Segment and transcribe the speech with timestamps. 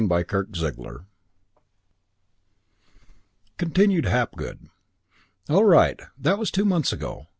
[0.01, 0.97] CHAPTER II I
[3.59, 4.67] Continued Hapgood:
[5.47, 5.99] "All right.
[6.17, 7.27] That was two months ago.